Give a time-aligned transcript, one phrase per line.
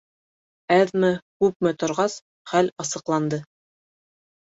[0.75, 2.19] Әҙме-күпме торғас,
[2.55, 3.45] хәл асыҡланды.